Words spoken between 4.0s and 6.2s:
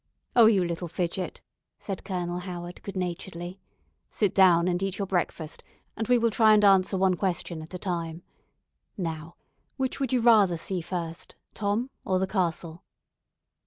"sit down and eat your breakfast and we